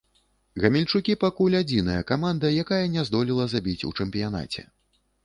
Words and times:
Гамельчукі 0.61 1.15
пакуль 1.23 1.57
адзіная 1.59 1.97
каманда, 2.11 2.51
якая 2.63 2.79
не 2.95 3.05
здолела 3.11 3.47
забіць 3.53 3.85
у 3.91 3.93
чэмпіянаце. 3.99 4.61